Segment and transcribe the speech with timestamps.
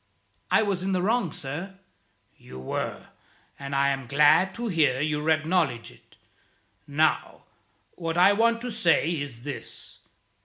[0.49, 1.77] "I was in the wrong, sir."
[2.35, 3.09] "You were;
[3.59, 6.17] and I am glad to hear you acknowledge it.
[6.87, 7.43] Now,
[7.91, 9.99] what I want to say is this.